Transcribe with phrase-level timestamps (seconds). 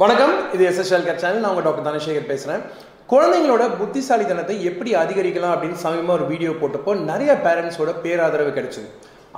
[0.00, 0.34] வணக்கம்.
[0.54, 2.62] இது SSL care channel நான் உங்கள் டாக்டர் தனசேகர் பேசுகிறேன்
[3.10, 8.88] குழந்தைங்களோட புத்திசாலித்தனத்தை எப்படி அதிகரிக்கலாம் அப்படின்னு சமயமாக ஒரு வீடியோ போட்டப்போ நிறைய பேரண்ட்ஸோட பேராதரவு கிடைச்சிது.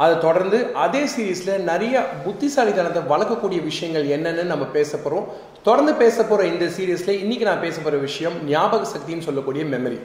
[0.04, 5.27] அதை தொடர்ந்து அதே சீரீஸில் நிறைய புத்திசாலித்தனத்தை வளர்க்கக்கூடிய விஷயங்கள் என்னென்னு நம்ம பேச போகிறோம்
[5.69, 9.98] தொடர்ந்து பேச போகிற இந்த சீரீஸில் இன்றைக்கி நான் பேச போகிற விஷயம் ஞாபக சக்தின்னு சொல்லக்கூடிய மெமரி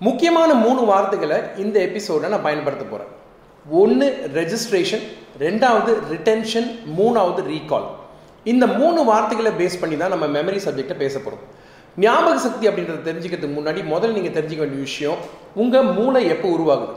[0.00, 3.12] முக்கியமான மூணு வார்த்தைகளை இந்த எபிசோட நான் பயன்படுத்த போகிறேன்
[3.66, 4.08] ஒன்று
[4.40, 5.06] ரெஜிஸ்ட்ரேஷன்
[5.44, 6.68] ரெண்டாவது ரிட்டென்ஷன்
[6.98, 7.88] மூணாவது ரீகால்
[8.52, 11.44] இந்த மூணு வார்த்தைகளை பேஸ் பண்ணி தான் நம்ம மெமரி சப்ஜெக்டை பேச போகிறோம்
[12.04, 15.20] ஞாபக சக்தி அப்படின்றத தெரிஞ்சுக்கிறதுக்கு முன்னாடி முதல்ல நீங்கள் தெரிஞ்சுக்க வேண்டிய விஷயம்
[15.62, 16.94] உங்கள் மூளை எப்போ உருவாகுது?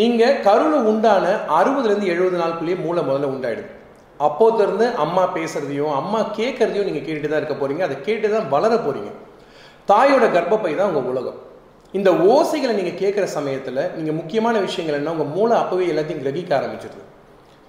[0.00, 1.24] நீங்கள் கருவில் உண்டான
[1.58, 3.70] அறுபதுலேருந்து எழுபது நாளுக்குள்ளேயே மூளை முதல்ல உண்டாயிடுது.
[4.20, 9.10] அப்போத்திலிருந்து அம்மா பேசுறதையும் அம்மா கேட்கறதையும் நீங்கள் கேட்டுட்டு தான் இருக்க போகிறீங்க அதை கேட்டு தான் வளர போகிறீங்க
[9.90, 11.38] தாயோட கர்ப்பப்பை தான் உங்கள் உலகம்.
[11.94, 17.02] இந்த ஓசைகளை நீங்கள் கேட்குற சமயத்தில் நீங்கள் முக்கியமான விஷயங்கள் என்ன உங்கள் மூளை அப்போவே எல்லாத்தையும் கிரகிக்க ஆரம்பிச்சிருது.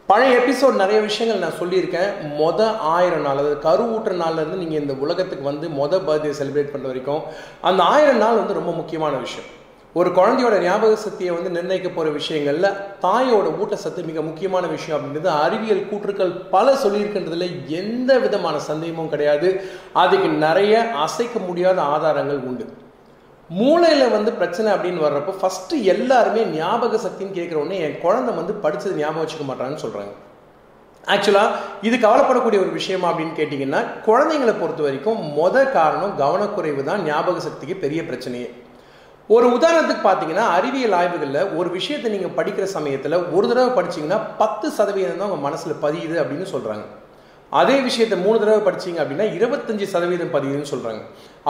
[0.08, 2.10] பழைய எபிசோட் நிறைய விஷயங்கள் நான் சொல்லியிருக்கேன்.
[2.40, 7.22] மொத ஆயிரம் நாள் அதாவது கருவூற்ற நாள்லேருந்து நீங்கள் இந்த உலகத்துக்கு வந்து மொத பர்த்டே செலிப்ரேட் பண்ணுற வரைக்கும்
[7.62, 9.50] அந்த ஆயிரம் நாள் வந்து ரொம்ப முக்கியமான விஷயம்.
[9.94, 12.70] ஒரு குழந்தையோட ஞாபக சக்தியை வந்து நிர்ணயிக்க போகிற விஷயங்களில்
[13.02, 19.50] தாயோட ஊட்டச்சத்து மிக முக்கியமான விஷயம் அப்படின்றது அறிவியல் கூற்றுக்கள் பல சொல்லியிருக்கின்றதுல எந்த விதமான சந்தேகமும் கிடையாது.
[19.94, 22.68] அதுக்கு நிறைய அசைக்க முடியாத ஆதாரங்கள் உண்டு.
[23.54, 28.96] மூளையில் வந்து பிரச்சனை அப்படின்னு வர்றப்போ ஃபஸ்ட்டு எல்லாருமே ஞாபக சக்தின்னு கேட்குற உடனே என் குழந்தை வந்து படித்தது
[28.96, 30.14] ஞாபகம் வச்சுக்க மாட்டாங்கன்னு சொல்கிறாங்க
[31.08, 37.40] ஆக்சுவலாக இது கவலைப்படக்கூடிய ஒரு விஷயமா அப்படின்னு கேட்டிங்கன்னா குழந்தைங்களை பொறுத்த வரைக்கும் மொத காரணம் கவனக்குறைவு தான் ஞாபக
[37.40, 38.50] சக்திக்கு பெரிய பிரச்சனையே.
[39.28, 45.18] ஒரு உதாரணத்துக்கு பார்த்தீங்கன்னா அறிவியல் ஆய்வுகளில் ஒரு விஷயத்தை நீங்கள் படிக்கிற சமயத்தில் ஒரு தடவை படிச்சீங்கன்னா பத்து சதவீதம்
[45.18, 46.86] தான் உங்கள் மனசில் பதியுது அப்படின்னு சொல்கிறாங்க
[47.60, 51.02] அதே விஷயத்தை மூணு தடவை படிச்சீங்க அப்படின்னா இருபத்தஞ்சு சதவீதம் பதியுதுன்னு சொல்கிறாங்க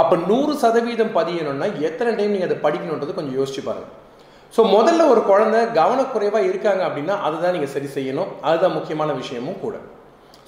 [0.02, 3.90] அப்போ நூறு சதவீதம் பதியணும்னா எத்தனை டைம் நீங்கள் அதை படிக்கணுன்றது கொஞ்சம் யோசிச்சு பாருங்க.
[4.56, 8.32] ஸோ முதல்ல ஒரு குழந்தை கவனக்குறைவாக இருக்காங்க அப்படின்னா அதுதான் நீங்கள் சரி செய்யணும்.
[8.50, 9.76] அதுதான் முக்கியமான விஷயமும் கூட.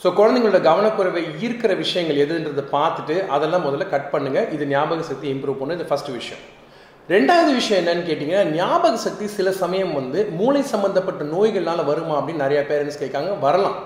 [0.02, 4.40] ஸோ குழந்தைங்களோட கவனக்குறைவை ஈர்க்கிற விஷயங்கள் எதுன்றதை பார்த்துட்டு அதெல்லாம் முதல்ல கட் பண்ணுங்க.
[4.56, 6.44] இது ஞாபக சக்தி இம்ப்ரூவ் பண்ணு இது ஃபர்ஸ்ட் விஷயம்.
[7.16, 12.62] ரெண்டாவது விஷயம் என்னன்னு கேட்டிங்கன்னா ஞாபக சக்தி சில சமயம் வந்து மூளை சம்மந்தப்பட்ட நோய்கள்னால வருமா அப்படின்னு நிறைய
[12.72, 13.32] பேரண்ட்ஸ் கேட்காங்க.
[13.46, 13.78] வரலாம்.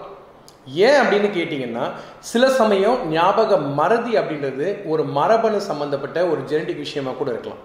[0.68, 1.86] ஏன் அப்படின்னு கேட்டிங்கன்னா
[2.20, 7.62] சில சமயம் ஞாபக மறதி அப்படின்றது ஒரு மரபணு சம்மந்தப்பட்ட ஒரு ஜெனடிக் விஷயமாக கூட இருக்கலாம்.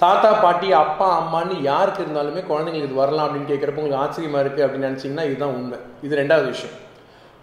[0.00, 4.88] தாத்தா பாட்டி அப்பா அம்மான்னு யாருக்கு இருந்தாலுமே குழந்தைங்களுக்கு இது வரலாம் அப்படின்னு கேட்குறப்ப உங்களுக்கு ஆச்சரியமா இருக்குது அப்படின்னு
[4.88, 5.78] நினச்சிங்கன்னா இதுதான் உண்மை.
[6.02, 6.76] இது ரெண்டாவது விஷயம்.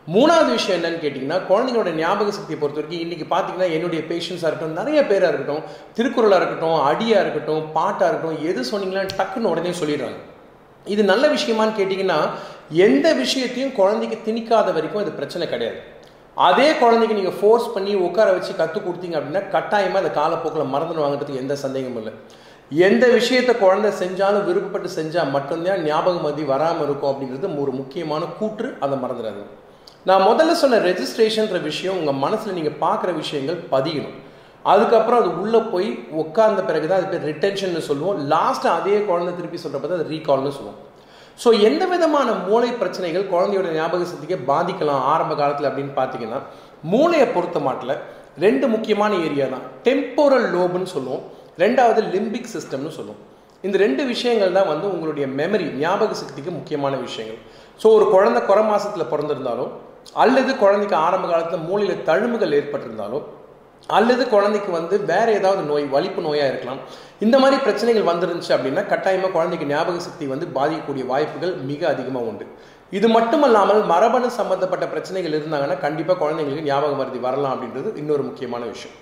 [0.08, 5.00] மூணாவது விஷயம் என்னன்னு கேட்டிங்கன்னா குழந்தைங்களோட ஞாபக சக்தியை பொறுத்த வரைக்கும் இன்றைக்கி பார்த்தீங்கன்னா என்னுடைய பேஷன்ஸாக இருக்கட்டும் நிறைய
[5.12, 5.64] பேராக இருக்கட்டும்
[5.98, 10.20] திருக்குறளாக இருக்கட்டும் அடியாக இருக்கட்டும் பாட்டாக இருக்கட்டும் எது சொன்னீங்களா டக்குன்னு உடனே சொல்லிடுறாங்க.
[10.86, 12.18] இது நல்ல விஷயமான்னு கேட்டிங்கன்னா
[12.86, 15.80] எந்த விஷயத்தையும் குழந்தைக்கு திணிக்காத வரைக்கும் இது பிரச்சனை கிடையாது.
[16.38, 21.42] அதே குழந்தைக்கு நீங்கள் ஃபோர்ஸ் பண்ணி உட்கார வச்சு கற்றுக் கொடுத்தீங்க அப்படின்னா கட்டாயமாக அந்த காலப்போக்கில் மறந்துடு வாங்குறதுக்கு
[21.44, 22.14] எந்த சந்தேகமும் இல்லை.
[22.72, 28.70] எந்த விஷயத்தை குழந்தை செஞ்சாலும் விருப்பப்பட்டு செஞ்சால் மட்டும்தான் ஞாபக மதி வராமல் இருக்கும் அப்படிங்கிறது ஒரு முக்கியமான கூற்று
[28.86, 29.44] அதை மறந்துடாது
[30.10, 34.16] நான் முதல்ல சொன்ன ரெஜிஸ்ட்ரேஷன்ற விஷயம் உங்கள் மனசில் நீங்கள் பார்க்குற விஷயங்கள் பதியணும்.
[34.66, 35.90] அதுக்கப்புறம் அது உள்ளே போய்
[36.22, 38.20] உட்கார்ந்த பிறகு தான் அது பேர் ரிட்டென்ஷன் சொல்லுவோம்.
[38.34, 40.80] லாஸ்ட்டு அதே குழந்தை திருப்பி சொல்கிறப்ப தான் அது ரீகால்னு சொல்லுவோம்.
[41.44, 46.40] ஸோ எந்த விதமான மூளை பிரச்சனைகள் குழந்தையோட ஞாபக சக்திக்கு பாதிக்கலாம் ஆரம்ப காலத்தில் அப்படின்னு பார்த்தீங்கன்னா
[46.92, 47.96] மூளையை பொறுத்த மாட்டில்
[48.44, 49.66] ரெண்டு முக்கியமான ஏரியா தான்.
[49.88, 51.24] டெம்போரல் லோபுன்னு சொல்லுவோம்.
[51.64, 53.22] ரெண்டாவது லிம்பிக் சிஸ்டம்னு சொல்லுவோம்.
[53.64, 57.40] இந்த ரெண்டு விஷயங்கள் தான் வந்து உங்களுடைய மெமரி ஞாபக சக்திக்கு முக்கியமான விஷயங்கள்.
[57.82, 59.72] ஸோ ஒரு குழந்தை குறை மாசத்தில் பிறந்திருந்தாலும்
[60.24, 63.24] அல்லது குழந்தைக்கு ஆரம்ப காலத்தில் மூளையில் தழும்புகள் ஏற்பட்டிருந்தாலும்
[63.88, 66.80] அல்லது குழந்தைக்கு வந்து வேற ஏதாவது நோய் வலிப்பு நோயாக இருக்கலாம்.
[67.20, 72.46] இந்த மாதிரி பிரச்சனைகள் வந்துருந்துச்சு அப்படின்னா கட்டாயமாக குழந்தைக்கு ஞாபக சக்தி வந்து பாதிக்கக்கூடிய வாய்ப்புகள் மிக அதிகமாக உண்டு.
[72.98, 78.96] இது மட்டுமல்லாமல் மரபணு சம்பந்தப்பட்ட பிரச்சனைகள் இருந்தாங்கன்னா கண்டிப்பாக குழந்தைங்களுக்கு ஞாபக மருதி வரலாம் அப்படின்றது இன்னொரு முக்கியமான விஷயம்.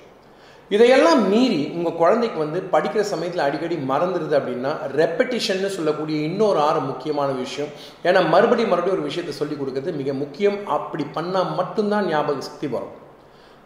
[0.71, 4.71] இதையெல்லாம் மீறி உங்கள் குழந்தைக்கு வந்து படிக்கிற சமயத்தில் அடிக்கடி மறந்துடுது அப்படின்னா
[5.01, 7.71] ரெப்படிஷன்னு சொல்லக்கூடிய இன்னொரு ஆறு முக்கியமான விஷயம்.
[8.07, 10.57] ஏன்னா மறுபடியும் மறுபடியும் ஒரு விஷயத்தை சொல்லி கொடுக்கறது மிக முக்கியம்.
[10.77, 12.95] அப்படி பண்ணால் மட்டும்தான் ஞாபக சக்தி வரும்.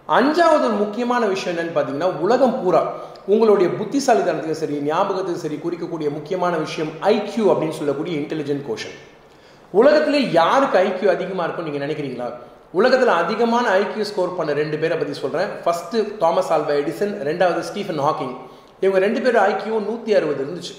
[0.09, 2.81] அஞ்சாவது ஒரு முக்கியமான விஷயம் என்னன்னு பார்த்தீங்கன்னா உலகம் பூரா
[3.25, 8.95] உங்களுடைய புத்திசாலித்தனத்துக்கு சரி ஞாபகத்துக்கு சரி குறிக்கக்கூடிய முக்கியமான விஷயம் ஐக்யூ அப்படின்னு சொல்லக்கூடிய இன்டெலிஜென்ட் கோஷன்
[9.73, 12.27] உலகத்திலே யாருக்கு ஐக்யூ அதிகமாக இருக்கும் நீங்கள் நினைக்கிறீங்களா?
[12.73, 18.01] உலகத்தில் அதிகமான ஐக்யூ ஸ்கோர் பண்ண ரெண்டு பேரை பற்றி சொல்கிறேன் ஃபஸ்ட்டு தாமஸ் ஆல்வா எடிசன் ரெண்டாவது ஸ்டீஃபன்
[18.05, 18.35] ஹாக்கிங்
[18.79, 20.73] இவங்க ரெண்டு பேரும் ஐக்கியூ நூற்றி அறுபது இருந்துச்சு.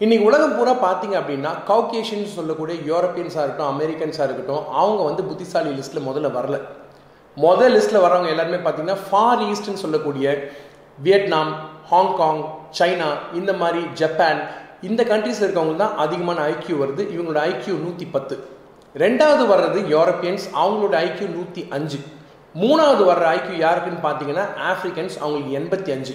[0.00, 6.08] இன்னைக்கு உலகம் பூரா பார்த்தீங்க அப்படின்னா கவுகேஷன் சொல்லக்கூடிய யூரோப்பியன்ஸாக இருக்கட்டும் அமெரிக்கன்ஸாக இருக்கட்டும் அவங்க வந்து புத்திசாலி லிஸ்ட்டில்
[6.08, 6.58] முதல்ல வரல.
[7.42, 10.26] முதல் லிஸ்ட்டில் வரவங்க எல்லாருமே பார்த்தீங்கன்னா ஃபார் ஈஸ்ட்னு சொல்லக்கூடிய
[11.04, 11.52] வியட்நாம்
[11.92, 12.42] ஹாங்காங்
[12.78, 13.08] சைனா
[13.38, 14.40] இந்த மாதிரி ஜப்பான்
[14.88, 17.02] இந்த கண்ட்ரிஸ் இருக்கவங்க தான் அதிகமான ஐக்கியூ வருது.
[17.14, 18.34] இவங்களோட ஐக்கியூ நூற்றி பத்து.
[19.02, 21.98] ரெண்டாவது வர்றது யூரோப்பியன்ஸ் அவங்களோட ஐக்கியூ நூற்றி அஞ்சு.
[22.62, 26.14] மூணாவது வர்ற ஐக்கியூ யாருக்குன்னு பார்த்தீங்கன்னா ஆஃப்ரிக்கன்ஸ் அவங்களுக்கு எண்பத்தி அஞ்சு.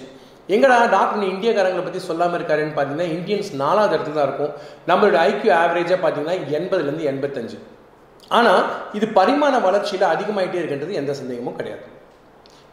[0.54, 4.54] எங்கடா டாக்டர் இந்தியக்காரங்களை பற்றி சொல்லாமல் இருக்காருன்னு பார்த்தீங்கன்னா இந்தியன்ஸ் நாலாவது இடத்துல தான் இருக்கும்.
[4.90, 7.58] நம்மளோட ஐக்கியூ ஆவரேஜாக பார்த்தீங்கன்னா எண்பதுலேருந்து எண்பத்தஞ்சு.
[8.30, 8.62] ஆனால்
[8.98, 11.84] இது பரிமாண வளர்ச்சியில் அதிகமாயிட்டே இருக்கின்றது எந்த சந்தேகமும் கிடையாது.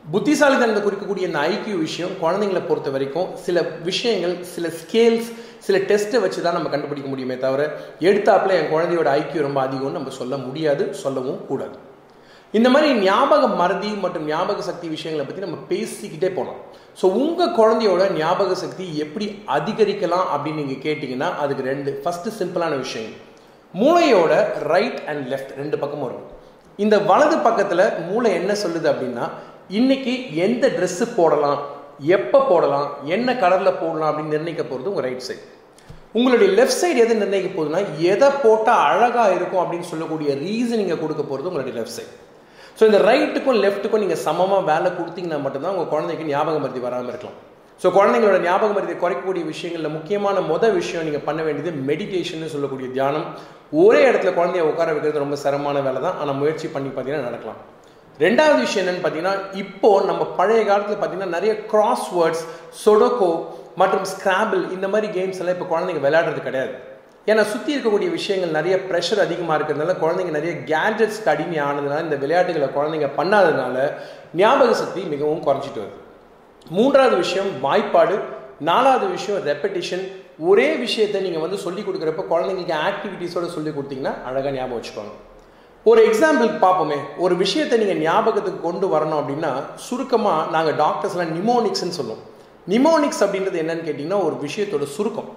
[0.06, 5.30] புத்திசாலித்தனத்தை குறிக்கக்கூடிய இந்த ஐக்கியூ விஷயம் குழந்தைங்களை பொறுத்த வரைக்கும் சில விஷயங்கள் சில ஸ்கேல்ஸ்
[5.66, 7.62] சில டெஸ்ட்டை வச்சு தான் நம்ம கண்டுபிடிக்க முடியுமே தவிர
[8.10, 11.76] எடுத்தாப்புல என் குழந்தையோட ஐக்கியூ ரொம்ப அதிகம்னு நம்ம சொல்ல முடியாது சொல்லவும் கூடாது.
[12.54, 16.60] இந்த மாதிரி ஞாபக மறதி மற்றும் ஞாபக சக்தி விஷயங்களை பற்றி நம்ம பேசிக்கிட்டே போகலாம்
[17.02, 19.26] ஸோ உங்கள் குழந்தையோட ஞாபக சக்தி எப்படி
[19.58, 23.16] அதிகரிக்கலாம் அப்படின்னு நீங்கள் கேட்டிங்கன்னா அதுக்கு ரெண்டு ஃபஸ்ட்டு சிம்பிளான விஷயம்
[23.74, 24.34] மூளையோட
[24.72, 26.32] ரைட் அண்ட் லெஃப்ட் ரெண்டு பக்கமும் இருக்கும்.
[26.80, 29.26] இந்த வலது பக்கத்தில் மூளை என்ன சொல்லுது அப்படின்னா
[29.80, 30.14] இன்னைக்கு
[30.46, 31.60] எந்த ட்ரெஸ்ஸு போடலாம்
[32.16, 35.44] எப்போ போடலாம் என்ன கலரில் போடலாம் அப்படின்னு நிர்ணயிக்க போகிறது உங்கள் ரைட் சைடு
[36.18, 37.82] உங்களுடைய லெஃப்ட் சைடு எது நிர்ணயிக்க போகுதுன்னா
[38.12, 42.14] எதை போட்டால் அழகாக இருக்கும் அப்படின்னு சொல்லக்கூடிய ரீசனிங்கை கொடுக்க போகிறது உங்களுடைய லெஃப்ட் சைடு
[42.80, 47.40] ஸோ இந்த ரைட்டுக்கும் லெஃப்ட்டுக்கும் நீங்கள் சமமாக வேலை கொடுத்தீங்கன்னா மட்டும்தான் உங்கள் குழந்தைக்கு ஞாபகம் மருதி வராமல் இருக்கலாம்.
[47.82, 53.26] ஸோ குழந்தைங்களோட ஞாபக மருதியை குறைக்கக்கூடிய விஷயங்களில் முக்கியமான மொதல் விஷயம் நீங்கள் பண்ண வேண்டியது மெடிடேஷன் சொல்லக்கூடிய தியானம்.
[53.82, 56.18] ஒரே இடத்துல குழந்தைய உட்கார வைக்கிறது ரொம்ப சிரமமான வேலை தான்.
[56.22, 57.60] ஆனால் முயற்சி பண்ணி பார்த்தீங்கன்னா நடக்கலாம்.
[58.26, 62.44] ரெண்டாவது விஷயம் என்னென்னு பார்த்தீங்கன்னா இப்போ நம்ம பழைய காலத்தில் பார்த்தீங்கன்னா நிறைய கிராஸ் வேர்ட்ஸ்
[62.84, 63.30] சொடோக்கோ
[63.82, 66.74] மற்றும் ஸ்கிராபிள் இந்த மாதிரி கேம்ஸ் எல்லாம் இப்போ குழந்தைங்க விளையாடுறது கிடையாது.
[67.32, 72.72] ஏன்னா சுற்றி இருக்கக்கூடிய விஷயங்கள் நிறைய ப்ரெஷர் அதிகமாக இருக்கிறதுனால குழந்தைங்க நிறைய கேட்ஜெட்ஸ்க்கு அடிமை ஆனதுனால இந்த விளையாட்டுகளை
[72.80, 73.78] குழந்தைங்க பண்ணாததுனால
[74.42, 76.04] ஞாபக சக்தி மிகவும் குறைஞ்சிட்டு வருது.
[76.76, 78.16] மூன்றாவது விஷயம் வாய்ப்பாடு.
[78.70, 80.04] நாலாவது விஷயம் ரெப்படிஷன்
[80.50, 85.14] ஒரே விஷயத்தை நீங்கள் வந்து சொல்லி கொடுக்குறப்ப குழந்தைங்களுக்கு ஆக்டிவிட்டீஸோட சொல்லி கொடுத்தீங்கன்னா அழகாக ஞாபகம் வச்சுக்கோங்க.
[85.86, 87.00] ஒரு எக்ஸாம்பிள் பார்ப்போமே.
[87.24, 89.52] ஒரு விஷயத்தை நீங்கள் ஞாபகத்துக்கு கொண்டு வரணும் அப்படின்னா
[89.88, 92.24] சுருக்கமாக நாங்கள் டாக்டர்ஸ்லாம் நிமோனிக்ஸ்ன்னு சொல்லுவோம்.
[92.74, 95.30] நிமோனிக்ஸ் அப்படின்றது என்னன்னு கேட்டிங்கன்னா ஒரு விஷயத்தோட சுருக்கம்.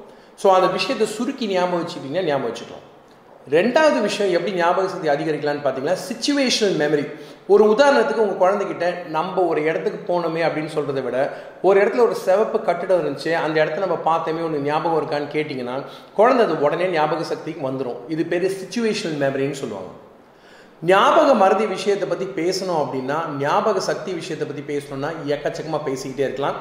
[0.43, 2.87] ஸோ அந்த விஷயத்தை சுருக்கி ஞாபகம் வச்சுக்கிட்டீங்கன்னா ஞாபகம் வச்சுக்கலாம்.
[3.57, 7.05] ரெண்டாவது விஷயம் எப்படி ஞாபக சக்தி அதிகரிக்கலாம்னு பார்த்தீங்கன்னா சுச்சுவேஷனல் மெமரி
[7.53, 11.19] ஒரு உதாரணத்துக்கு உங்கள் குழந்தைகிட்ட நம்ம ஒரு இடத்துக்கு போனோமே அப்படின்னு சொல்கிறத விட
[11.63, 15.77] ஒரு இடத்துல ஒரு சிவப்பு கட்டிடம் இருந்துச்சு அந்த இடத்த நம்ம பார்த்தோமே ஒன்று ஞாபகம் இருக்கான்னு கேட்டிங்கன்னா
[16.19, 19.91] குழந்தை அது உடனே ஞாபக சக்திக்கு வந்துடும் இது பேர் சுச்சுவேஷனல் மெமரின்னு சொல்லுவாங்க.
[20.89, 26.57] ஞாபக மறதி விஷயத்தை பற்றி பேசணும் அப்படின்னா ஞாபக சக்தி விஷயத்தை பற்றி பேசணும்னா எக்கச்சக்கமாக பேசிக்கிட்டே இருக்கலாம்.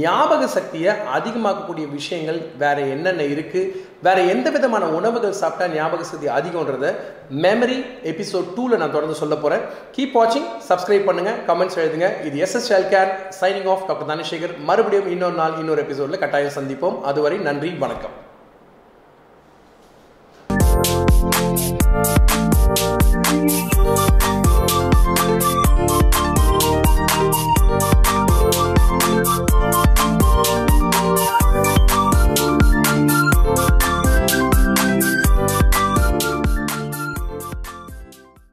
[0.00, 3.70] ஞாபக சக்தியை அதிகமாக்கக்கூடிய விஷயங்கள் வேற என்னென்ன இருக்குது
[4.06, 6.90] வேற எந்த விதமான உணவுகள் சாப்பிட்டா ஞாபக சக்தி அதிகம்ன்றத
[7.44, 7.78] மெமரி
[8.12, 9.64] எபிசோட் டூவில் நான் தொடர்ந்து சொல்ல போகிறேன்
[9.96, 12.08] கீப் வாட்சிங் சப்ஸ்கிரைப் பண்ணுங்கள் கமெண்ட்ஸ் எழுதுங்க.
[12.28, 14.56] இது SS care signing off doctor Dhanasekar.
[14.70, 16.98] மறுபடியும் இன்னொரு நாள் இன்னொரு எபிசோடில் கட்டாயம் சந்திப்போம்.
[17.10, 18.16] அதுவரை நன்றி வணக்கம்.